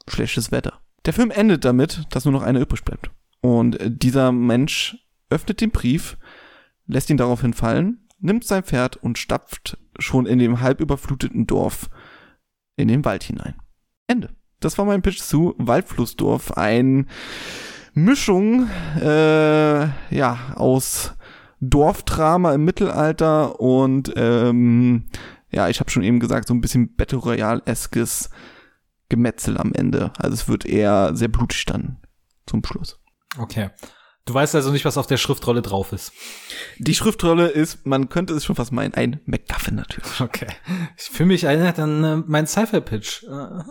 [0.09, 0.81] schlechtes Wetter.
[1.07, 3.11] Der Film endet damit, dass nur noch einer übrig bleibt.
[3.41, 4.97] Und dieser Mensch
[5.29, 6.17] öffnet den Brief
[6.87, 11.89] lässt ihn daraufhin fallen, nimmt sein Pferd und stapft schon in dem halb überfluteten Dorf
[12.77, 13.55] in den Wald hinein.
[14.07, 14.31] Ende.
[14.61, 16.53] Das war mein Pitch zu Waldflussdorf.
[16.53, 17.09] Ein
[17.93, 18.69] Mischung
[19.01, 21.15] äh, ja aus
[21.61, 25.05] Dorfdrama im Mittelalter und ähm,
[25.51, 28.31] ja, ich habe schon eben gesagt, so ein bisschen Battle Royale-eskes
[29.15, 30.13] Gemetzel am Ende.
[30.19, 31.99] Also es wird eher sehr blutig dann
[32.47, 32.99] zum Schluss.
[33.39, 33.71] Okay.
[34.27, 36.13] Du weißt also nicht, was auf der Schriftrolle drauf ist.
[36.79, 40.21] Die Schriftrolle ist, man könnte es schon fast meinen, ein MacGuffin natürlich.
[40.21, 40.49] Okay.
[40.97, 43.25] Ich fühle mich erinnert an äh, meinen Sci-Fi-Pitch.
[43.25, 43.63] Äh,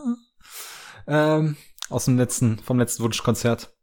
[1.07, 1.57] ähm,
[1.89, 3.73] aus dem letzten, vom letzten Wunschkonzert.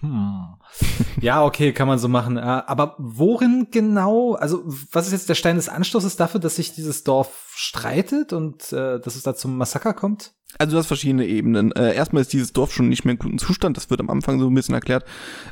[0.00, 0.56] Hm.
[1.20, 2.36] Ja, okay, kann man so machen.
[2.36, 6.74] Äh, aber worin genau, also was ist jetzt der Stein des Anstoßes dafür, dass sich
[6.74, 10.34] dieses Dorf streitet und äh, dass es da zum Massaker kommt?
[10.58, 11.72] Also du hast verschiedene Ebenen.
[11.72, 14.38] Äh, erstmal ist dieses Dorf schon nicht mehr in gutem Zustand, das wird am Anfang
[14.38, 15.04] so ein bisschen erklärt.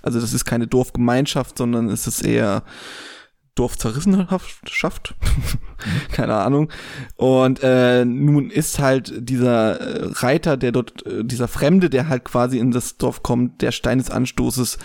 [0.03, 2.63] Also das ist keine Dorfgemeinschaft, sondern es ist eher
[3.55, 5.15] Dorfzerrissenhaft,
[6.13, 6.71] keine Ahnung.
[7.17, 12.25] Und äh, nun ist halt dieser äh, Reiter, der dort, äh, dieser Fremde, der halt
[12.25, 14.79] quasi in das Dorf kommt, der Stein des Anstoßes,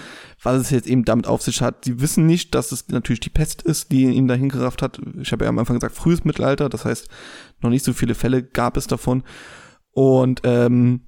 [0.43, 1.86] was es jetzt eben damit auf sich hat.
[1.86, 4.99] Sie wissen nicht, dass es natürlich die Pest ist, die ihn dahin gerafft hat.
[5.21, 7.08] Ich habe ja am Anfang gesagt, frühes Mittelalter, das heißt,
[7.62, 9.23] noch nicht so viele Fälle gab es davon.
[9.97, 11.07] Und ähm,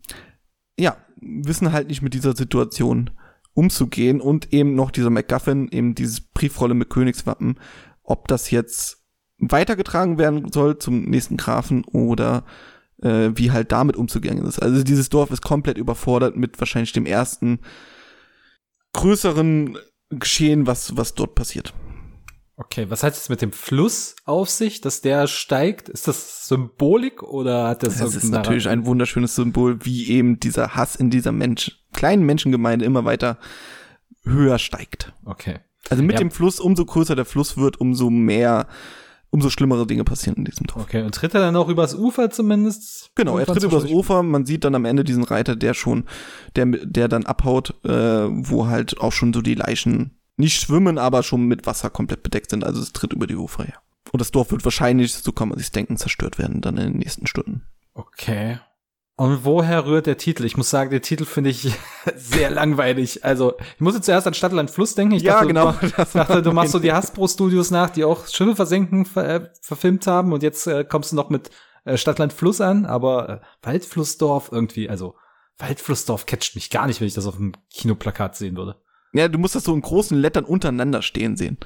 [0.79, 3.11] ja, wissen halt nicht mit dieser Situation
[3.53, 7.59] umzugehen und eben noch dieser MacGuffin, eben dieses Briefrolle mit Königswappen,
[8.01, 9.05] ob das jetzt
[9.37, 12.45] weitergetragen werden soll zum nächsten Grafen oder
[13.03, 14.57] äh, wie halt damit umzugehen ist.
[14.57, 17.59] Also dieses Dorf ist komplett überfordert mit wahrscheinlich dem ersten
[18.93, 19.77] größeren
[20.09, 21.75] Geschehen, was, was dort passiert.
[22.61, 25.87] Okay, was hat es mit dem Fluss auf sich, dass der steigt?
[25.87, 30.75] Ist das Symbolik oder hat das Das ist natürlich ein wunderschönes Symbol, wie eben dieser
[30.75, 33.37] Hass in dieser Mensch, kleinen Menschengemeinde immer weiter
[34.25, 35.13] höher steigt.
[35.23, 35.59] Okay.
[35.89, 36.19] Also mit Ja.
[36.19, 38.67] dem Fluss, umso größer der Fluss wird, umso mehr,
[39.29, 40.83] umso schlimmere Dinge passieren in diesem Dorf.
[40.83, 43.11] Okay, und tritt er dann auch übers Ufer zumindest?
[43.15, 43.85] Genau, er tritt übers?
[43.85, 46.03] Ufer, man sieht dann am Ende diesen Reiter, der schon,
[46.57, 47.89] der, der dann abhaut, äh,
[48.29, 52.49] wo halt auch schon so die Leichen nicht schwimmen, aber schon mit Wasser komplett bedeckt
[52.49, 52.63] sind.
[52.63, 53.81] Also es tritt über die Ufer her.
[54.11, 56.97] Und das Dorf wird wahrscheinlich, so kann man sich denken, zerstört werden dann in den
[56.97, 57.63] nächsten Stunden.
[57.93, 58.59] Okay.
[59.17, 60.45] Und woher rührt der Titel?
[60.45, 61.73] Ich muss sagen, der Titel finde ich
[62.15, 63.25] sehr langweilig.
[63.25, 65.15] Also, ich musste zuerst an Stadtland Fluss denken.
[65.15, 65.73] Ich dachte, genau.
[65.73, 69.49] Du, ich dachte, du machst so die Hasbro-Studios nach, die auch Schiffe versenken ver äh,
[69.61, 70.31] verfilmt haben.
[70.31, 71.51] Und jetzt äh, kommst du noch mit
[71.83, 72.85] äh, Stadtland Fluss an.
[72.85, 75.15] Aber äh, Waldflussdorf irgendwie, also
[75.57, 78.77] Waldflussdorf catcht mich gar nicht, wenn ich das auf dem Kinoplakat sehen würde.
[79.13, 81.57] Ja, du musst das so in großen Lettern untereinander stehen sehen.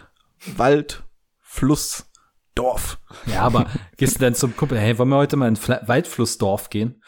[0.56, 1.04] Wald,
[1.42, 2.10] Fluss,
[2.56, 3.00] Dorf.
[3.26, 6.70] Ja, aber gehst du dann zum Kumpel, hey, wollen wir heute mal in Fla Waldflussdorf
[6.70, 7.02] gehen?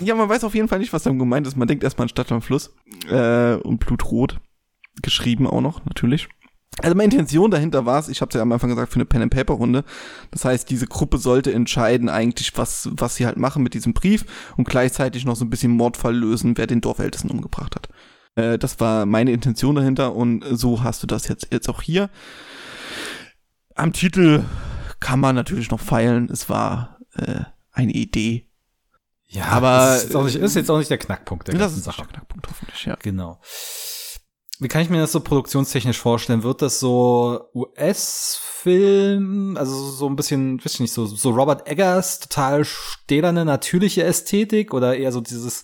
[0.00, 1.56] Ja, man weiß auf jeden Fall nicht, was damit gemeint ist.
[1.56, 2.74] Man denkt erstmal an Stadt am Fluss.
[3.10, 4.40] Äh, und Blutrot.
[5.02, 6.28] Geschrieben auch noch, natürlich.
[6.80, 9.84] Also meine Intention dahinter war es, ich habe ja am Anfang gesagt, für eine Pen-and-Paper-Runde.
[10.30, 14.24] Das heißt, diese Gruppe sollte entscheiden eigentlich, was, was sie halt machen mit diesem Brief
[14.56, 17.88] und gleichzeitig noch so ein bisschen Mordfall lösen, wer den Dorfältesten umgebracht hat.
[18.38, 22.08] Äh, das war meine Intention dahinter und so hast du das jetzt, jetzt auch hier.
[23.74, 24.44] Am Titel
[25.00, 26.28] kann man natürlich noch feilen.
[26.30, 27.40] Es war äh,
[27.72, 28.48] eine Idee.
[29.26, 31.62] Ja, Aber, das ist, jetzt auch nicht, ist jetzt auch nicht der Knackpunkt der Das
[31.62, 32.02] ganzen ist Sache.
[32.02, 32.96] der Knackpunkt hoffentlich, ja.
[33.02, 33.40] Genau.
[34.60, 36.42] Wie kann ich mir das so produktionstechnisch vorstellen?
[36.42, 42.18] Wird das so US-Film, also so ein bisschen, weiß ich nicht, so, so Robert Eggers,
[42.20, 45.62] total stählerne, natürliche Ästhetik oder eher so dieses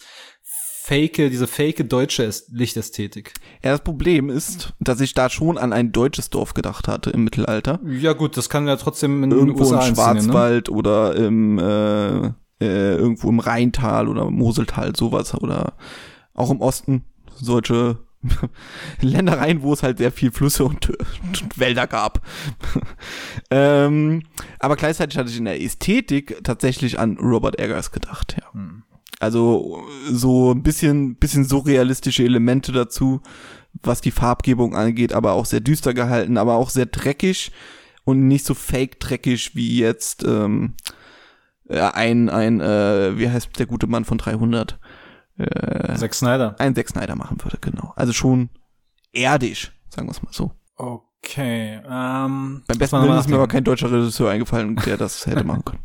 [0.84, 3.32] fake, diese fake deutsche Äst- Lichtästhetik?
[3.62, 7.24] Ja, das Problem ist, dass ich da schon an ein deutsches Dorf gedacht hatte im
[7.24, 7.80] Mittelalter.
[7.86, 9.94] Ja gut, das kann ja trotzdem in Irgendwo USA im ne?
[9.94, 12.26] Schwarzwald oder im äh,
[12.60, 15.34] äh, irgendwo im Rheintal oder Moseltal, sowas.
[15.34, 15.72] Oder
[16.34, 18.00] auch im Osten solche
[19.00, 22.20] Ländereien, wo es halt sehr viel Flüsse und, und Wälder gab.
[23.50, 24.22] ähm,
[24.58, 28.52] aber gleichzeitig hatte ich in der Ästhetik tatsächlich an Robert Eggers gedacht, ja.
[28.52, 28.82] Hm.
[29.20, 33.20] Also so ein bisschen, bisschen surrealistische Elemente dazu,
[33.82, 37.52] was die Farbgebung angeht, aber auch sehr düster gehalten, aber auch sehr dreckig
[38.04, 40.74] und nicht so fake dreckig wie jetzt ähm,
[41.68, 44.78] äh, ein, ein äh, wie heißt der gute Mann von 300?
[45.36, 46.54] Äh, Zack Snyder.
[46.58, 47.92] ein Zack Snyder machen würde, genau.
[47.96, 48.50] Also schon
[49.12, 50.52] erdisch, sagen wir es mal so.
[50.76, 51.80] Okay.
[51.84, 55.64] Ähm, Beim besten Willen ist mir aber kein deutscher Regisseur eingefallen, der das hätte machen
[55.64, 55.82] können.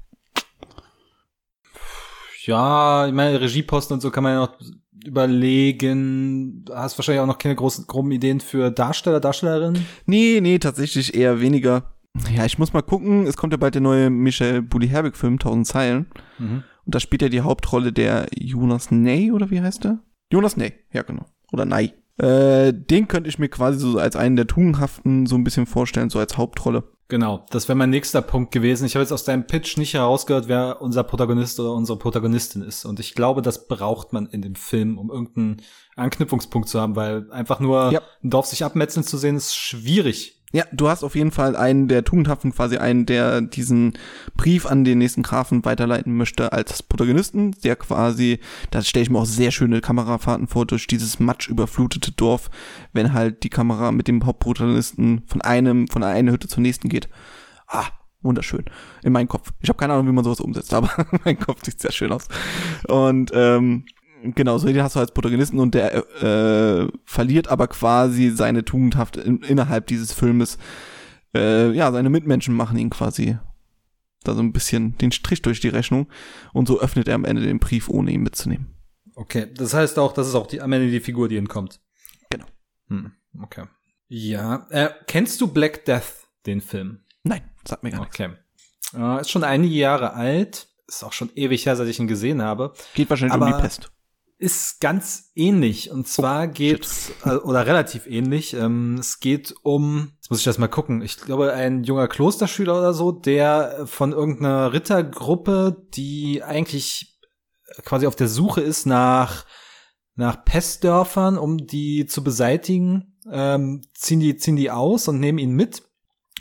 [2.50, 4.60] Ja, ich meine, Regieposten und so kann man ja noch
[5.06, 6.66] überlegen.
[6.66, 9.86] Du hast wahrscheinlich auch noch keine großen, groben Ideen für Darsteller, Darstellerinnen.
[10.08, 11.94] Nee, nee, tatsächlich eher weniger.
[12.36, 13.28] Ja, ich muss mal gucken.
[13.28, 16.08] Es kommt ja bald der neue Michel Bulli-Herbig-Film, 1000 Zeilen.
[16.40, 16.64] Mhm.
[16.86, 20.00] Und da spielt ja die Hauptrolle der Jonas Ney, oder wie heißt der?
[20.32, 21.26] Jonas Ney, ja genau.
[21.52, 21.94] Oder Ney.
[22.18, 26.10] Äh, den könnte ich mir quasi so als einen der Tugendhaften so ein bisschen vorstellen,
[26.10, 26.84] so als Hauptrolle.
[27.10, 28.86] Genau, das wäre mein nächster Punkt gewesen.
[28.86, 32.86] Ich habe jetzt aus deinem Pitch nicht herausgehört, wer unser Protagonist oder unsere Protagonistin ist.
[32.86, 35.58] Und ich glaube, das braucht man in dem Film, um irgendeinen
[35.96, 38.02] Anknüpfungspunkt zu haben, weil einfach nur Ja.
[38.24, 40.39] ein Dorf sich abmetzeln zu sehen, ist schwierig.
[40.52, 43.94] Ja, du hast auf jeden Fall einen der Tugendhaften, quasi einen, der diesen
[44.36, 48.40] Brief an den nächsten Grafen weiterleiten möchte als Protagonisten, der quasi,
[48.72, 52.50] da stelle ich mir auch sehr schöne Kamerafahrten vor, durch dieses matschüberflutete Dorf,
[52.94, 57.10] wenn halt die Kamera mit dem Hauptprotagonisten von einem, von einer Hütte zur nächsten geht.
[57.68, 57.86] Ah,
[58.22, 58.66] wunderschön.
[59.04, 59.52] In meinem Kopf.
[59.62, 60.90] Ich habe keine Ahnung, wie man sowas umsetzt, aber
[61.26, 62.28] mein Kopf sieht sehr schön aus.
[62.88, 63.86] Und ähm,
[64.24, 69.18] Genau, so den hast du als Protagonisten und der äh, verliert aber quasi seine Tugendhaft
[69.18, 70.58] in, innerhalb dieses Filmes.
[71.34, 73.38] Äh, ja, seine Mitmenschen machen ihn quasi
[74.24, 76.08] da so ein bisschen den Strich durch die Rechnung
[76.54, 78.76] und so öffnet er am Ende den Brief, ohne ihn mitzunehmen.
[79.16, 81.80] Okay, das heißt auch, das ist auch die, am Ende die Figur, die entkommt.
[82.30, 82.46] Genau.
[82.88, 83.66] Hm, okay.
[84.08, 87.02] Ja, äh, kennst du Black Death, den Film?
[87.24, 88.20] Nein, sagt mir gar nichts.
[88.20, 88.34] Okay.
[88.96, 90.68] Äh, ist schon einige Jahre alt.
[90.88, 92.74] Ist auch schon ewig her, seit ich ihn gesehen habe.
[92.96, 93.92] Geht wahrscheinlich um Aber- die Pest.
[94.42, 95.92] Ist ganz ähnlich.
[95.92, 98.54] Und zwar geht's, äh, oder relativ ähnlich.
[98.54, 101.02] Ähm, es geht um, jetzt muss ich das mal gucken.
[101.02, 107.20] Ich glaube, ein junger Klosterschüler oder so, der von irgendeiner Rittergruppe, die eigentlich
[107.84, 109.46] quasi auf der Suche ist nach,
[110.16, 115.52] nach Pestdörfern, um die zu beseitigen, ähm, ziehen die, ziehen die aus und nehmen ihn
[115.52, 115.84] mit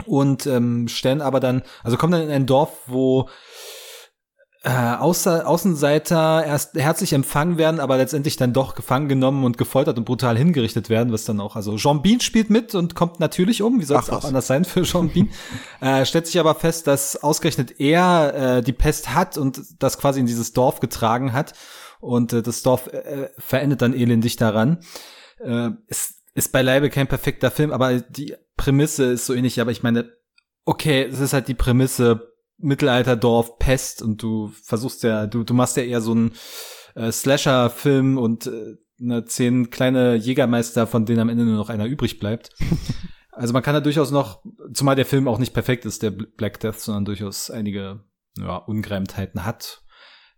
[0.07, 3.29] und ähm, stellen aber dann, also kommen dann in ein Dorf, wo
[4.68, 9.96] äh, Außer, Außenseiter erst herzlich empfangen werden, aber letztendlich dann doch gefangen genommen und gefoltert
[9.96, 13.62] und brutal hingerichtet werden, was dann auch, also Jean Bean spielt mit und kommt natürlich
[13.62, 15.31] um, wie soll es auch anders sein für Jean Bean,
[15.81, 20.20] äh, stellt sich aber fest, dass ausgerechnet er äh, die Pest hat und das quasi
[20.20, 21.54] in dieses Dorf getragen hat
[22.00, 24.81] und äh, das Dorf äh, verendet dann elendig daran.
[25.38, 29.83] Äh, es ist beileibe kein perfekter Film, aber die Prämisse ist so ähnlich, aber ich
[29.83, 30.12] meine,
[30.66, 35.77] okay, es ist halt die Prämisse Mittelalterdorf, Pest und du versuchst ja, du, du machst
[35.77, 36.33] ja eher so einen
[36.94, 41.87] äh, Slasher-Film und äh, ne, zehn kleine Jägermeister, von denen am Ende nur noch einer
[41.87, 42.51] übrig bleibt.
[43.33, 44.42] also man kann da durchaus noch,
[44.73, 48.01] zumal der Film auch nicht perfekt ist, der Bl- Black Death, sondern durchaus einige
[48.38, 49.83] ja, Ungereimtheiten hat.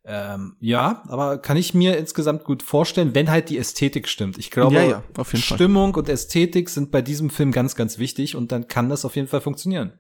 [0.05, 4.39] Ähm, ja, aber kann ich mir insgesamt gut vorstellen, wenn halt die Ästhetik stimmt.
[4.39, 5.57] Ich glaube, Ja, ja, auf jeden Fall.
[5.59, 9.17] Stimmung und Ästhetik sind bei diesem Film ganz, ganz wichtig und dann kann das auf
[9.17, 9.93] jeden Fall funktionieren.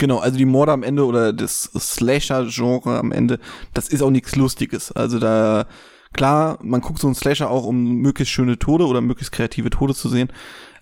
[0.00, 3.38] Genau, also die Morde am Ende oder das Slasher-Genre am Ende,
[3.74, 4.90] das ist auch nichts Lustiges.
[4.92, 5.66] Also da,
[6.14, 9.94] klar, man guckt so einen Slasher auch, um möglichst schöne Tode oder möglichst kreative Tode
[9.94, 10.32] zu sehen,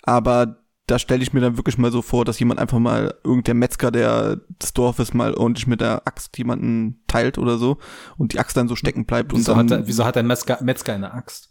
[0.05, 3.59] aber da stelle ich mir dann wirklich mal so vor, dass jemand einfach mal, irgendein
[3.59, 7.79] Metzger der, des Dorfes mal ordentlich mit der Axt jemanden teilt oder so
[8.19, 10.29] und die Axt dann so stecken bleibt und Wieso, dann, hat, er, wieso hat ein
[10.29, 11.51] Metzger, Metzger eine Axt?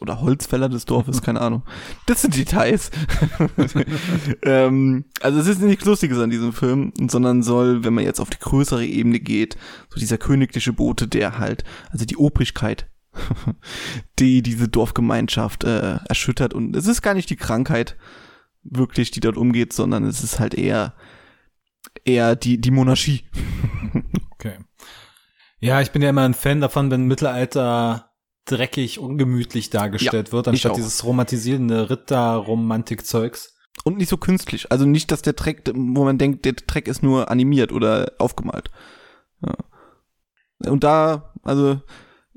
[0.00, 1.62] Oder Holzfäller des Dorfes, keine Ahnung.
[2.06, 2.90] Das sind Details.
[4.42, 8.30] ähm, also es ist nichts Lustiges an diesem Film, sondern soll, wenn man jetzt auf
[8.30, 9.58] die größere Ebene geht,
[9.90, 12.88] so dieser königliche Bote, der halt, also die Obrigkeit,
[14.18, 16.54] die diese Dorfgemeinschaft äh, erschüttert.
[16.54, 17.96] Und es ist gar nicht die Krankheit
[18.62, 20.94] wirklich, die dort umgeht, sondern es ist halt eher
[22.04, 23.24] eher die die Monarchie.
[24.42, 24.56] Okay.
[25.58, 28.09] Ja, ich bin ja immer ein Fan davon, wenn Mittelalter
[28.50, 33.56] dreckig, ungemütlich dargestellt wird, ich anstatt dieses romantisierende Ritter-Romantik-Zeugs.
[33.84, 34.70] Und nicht so künstlich.
[34.70, 38.70] Also nicht, dass der Track, wo man denkt, der Track ist nur animiert oder aufgemalt.
[39.44, 39.54] Ja.
[40.70, 41.80] Und da, also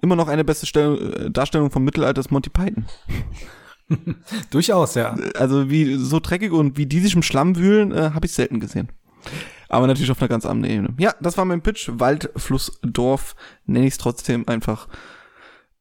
[0.01, 2.85] immer noch eine beste Stellung, äh, Darstellung vom Mittelalter ist Monty Python.
[4.51, 5.15] Durchaus, ja.
[5.35, 8.59] Also wie so dreckig und wie die sich im Schlamm wühlen, äh, habe ich selten
[8.59, 8.89] gesehen.
[9.69, 10.93] Aber natürlich auf einer ganz anderen Ebene.
[10.99, 11.89] Ja, das war mein Pitch.
[11.93, 13.35] Wald, Fluss, Dorf.
[13.65, 14.87] Nenne ich es trotzdem einfach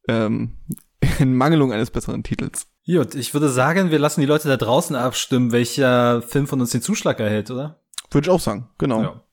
[0.07, 0.57] ähm,
[1.19, 2.67] in Mangelung eines besseren Titels.
[2.85, 6.71] Gut, ich würde sagen, wir lassen die Leute da draußen abstimmen, welcher Film von uns
[6.71, 7.81] den Zuschlag erhält, oder?
[8.11, 9.01] Würde ich auch sagen, genau.
[9.01, 9.23] Ja.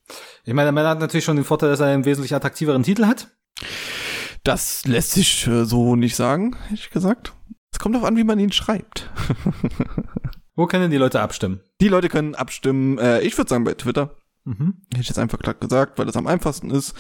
[0.44, 3.28] Ich meine, man hat natürlich schon den Vorteil, dass er einen wesentlich attraktiveren Titel hat.
[4.44, 7.32] Das lässt sich äh, so nicht sagen, hätte ich gesagt.
[7.72, 9.10] Es kommt darauf an, wie man ihn schreibt.
[10.56, 11.60] Wo können die Leute abstimmen?
[11.80, 14.16] Die Leute können abstimmen, äh, ich würde sagen bei Twitter.
[14.44, 14.82] Mhm.
[14.90, 16.94] Hätte ich jetzt einfach gesagt, weil das am einfachsten ist.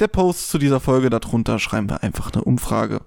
[0.00, 3.00] Der Post zu dieser Folge, darunter schreiben wir einfach eine Umfrage.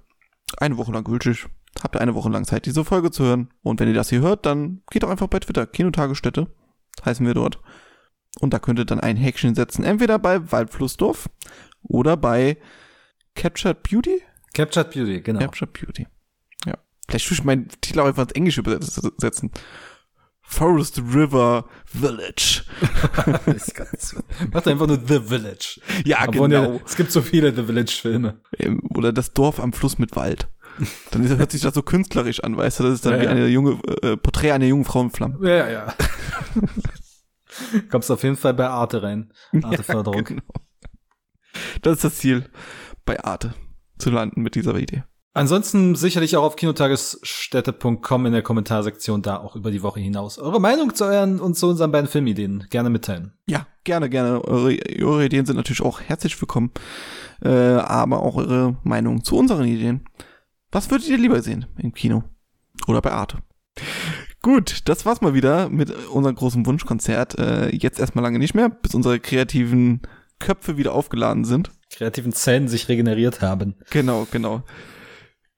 [0.57, 1.47] Eine Woche lang gültig.
[1.81, 3.49] Habt ihr eine Woche lang Zeit, diese Folge zu hören.
[3.61, 5.67] Und wenn ihr das hier hört, dann geht doch einfach bei Twitter.
[5.67, 6.47] Kinotagesstätte
[7.05, 7.59] heißen wir dort.
[8.39, 9.83] Und da könnt ihr dann ein Häkchen setzen.
[9.83, 11.29] Entweder bei Waldflussdorf
[11.81, 12.57] oder bei
[13.35, 14.21] Captured Beauty?
[14.53, 15.39] Captured Beauty, genau.
[15.39, 16.07] Captured Beauty.
[16.65, 16.77] Ja.
[17.07, 19.51] Vielleicht tue ich meinen Titel auch einfach ins Englische übersetzen.
[20.49, 22.63] Forest River Village.
[24.51, 25.79] Macht einfach nur The Village.
[26.05, 26.73] Ja, Obwohl, genau.
[26.75, 28.39] ja, es gibt so viele The Village-Filme.
[28.57, 30.47] Ähm, Oder das Dorf am Fluss mit Wald.
[31.11, 32.83] Dann ist, hört sich das so künstlerisch an, weißt du?
[32.83, 33.31] Das ist dann Ja, wie ja.
[33.31, 35.37] eine junge, äh, Porträt einer jungen Frau in Flammen.
[35.43, 35.93] Ja, ja, ja.
[37.91, 39.33] Kommst auf jeden Fall bei Arte rein.
[39.61, 40.23] Arte-Förderung.
[40.23, 40.41] Genau.
[41.81, 42.49] Das ist das Ziel,
[43.05, 43.53] bei Arte
[43.97, 45.03] zu landen mit dieser Idee.
[45.37, 50.59] Ansonsten sicherlich auch auf kinotagesstätte.com in der Kommentarsektion da auch über die Woche hinaus eure
[50.59, 53.33] Meinung zu euren und zu unseren beiden Filmideen gerne mitteilen.
[53.45, 54.43] Ja, gerne, gerne.
[54.43, 56.71] Eure, eure Ideen sind natürlich auch herzlich willkommen,
[57.43, 60.05] äh, aber auch eure Meinung zu unseren Ideen.
[60.71, 62.23] Was würdet ihr lieber sehen im Kino
[62.87, 63.37] oder bei Arte?
[64.41, 67.37] Gut, das war's mal wieder mit unserem großen Wunschkonzert.
[67.37, 70.01] Äh, jetzt erstmal lange nicht mehr, bis unsere kreativen
[70.39, 71.69] Köpfe wieder aufgeladen sind.
[71.91, 73.75] Kreativen Zellen sich regeneriert haben.
[73.91, 74.63] Genau, genau.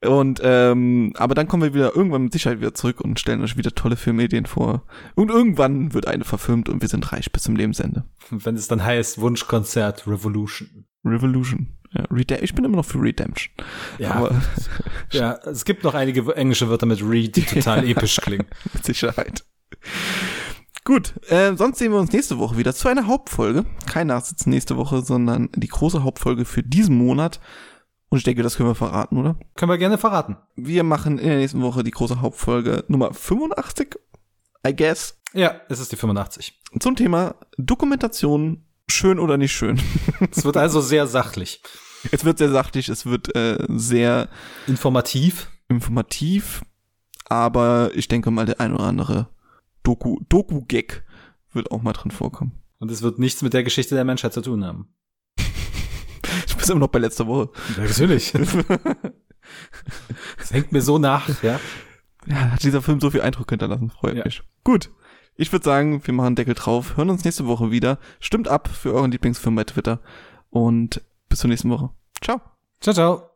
[0.02, 3.58] Und ähm, aber dann kommen wir wieder irgendwann mit Sicherheit wieder zurück und stellen euch
[3.58, 4.84] wieder tolle Filmideen vor.
[5.14, 8.04] Und irgendwann wird eine verfilmt und wir sind reich bis zum Lebensende.
[8.30, 10.86] Wenn es dann heißt Wunschkonzert Revolution.
[11.04, 11.68] Revolution.
[11.92, 13.52] Ja, Rede ich bin immer noch für Redemption.
[13.98, 14.12] Ja.
[14.12, 14.40] Aber
[15.12, 18.46] Ja, es gibt noch einige englische Wörter mit Re, die total episch klingen.
[18.72, 19.44] mit Sicherheit.
[20.84, 23.66] Gut, äh, sonst sehen wir uns nächste Woche wieder zu einer Hauptfolge.
[23.86, 27.40] Kein Nachsitzen nächste Woche, sondern die große Hauptfolge für diesen Monat.
[28.10, 29.38] Und ich denke, das können wir verraten, oder?
[29.54, 30.36] Können wir gerne verraten.
[30.56, 33.96] Wir machen in der nächsten Woche die große Hauptfolge Nummer 85,
[34.66, 36.60] I guess, Ja, es ist die 85.
[36.80, 39.80] zum Thema Dokumentation, schön oder nicht schön.
[40.30, 41.62] Es wird also sehr sachlich.
[42.12, 44.28] Es wird sehr sachlich, es wird äh, sehr
[44.66, 45.48] Informativ.
[45.68, 46.62] informativ,
[47.26, 49.28] aber ich denke mal, der ein oder andere
[49.82, 51.04] Doku, Doku-Gag
[51.52, 52.52] wird auch mal drin vorkommen.
[52.78, 54.88] Und es wird nichts mit der Geschichte der Menschheit zu tun haben.
[56.46, 57.50] Ich bin immer noch bei letzter Woche.
[57.76, 58.32] Ja, natürlich.
[60.38, 61.58] Das hängt mir so nach, ja.
[62.26, 64.24] Ja, hat dieser Film so viel Eindruck hinterlassen, freut Ja.
[64.24, 64.42] mich.
[64.62, 64.90] Gut.
[65.36, 67.98] Ich würde sagen, wir machen Deckel drauf, hören uns nächste Woche wieder.
[68.20, 70.00] Stimmt ab für euren Lieblingsfilm bei Twitter
[70.50, 71.90] und bis zur nächsten Woche.
[72.20, 72.40] Ciao.
[72.80, 73.29] Ciao, ciao.